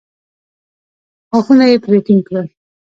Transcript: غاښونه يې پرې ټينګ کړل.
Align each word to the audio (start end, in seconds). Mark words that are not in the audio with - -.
غاښونه 1.29 1.65
يې 1.71 1.77
پرې 1.83 1.99
ټينګ 2.05 2.21
کړل. 2.27 2.47